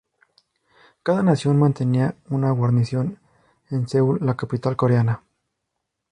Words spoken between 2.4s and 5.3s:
guarnición en Seúl, la capital coreana.